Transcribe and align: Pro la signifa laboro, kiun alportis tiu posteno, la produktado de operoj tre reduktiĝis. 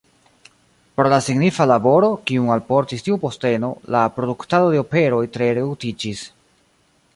Pro 0.99 1.11
la 1.13 1.19
signifa 1.25 1.67
laboro, 1.71 2.09
kiun 2.31 2.47
alportis 2.55 3.05
tiu 3.09 3.19
posteno, 3.27 3.71
la 3.97 4.03
produktado 4.17 4.75
de 4.77 4.83
operoj 4.87 5.23
tre 5.37 5.53
reduktiĝis. 5.61 6.27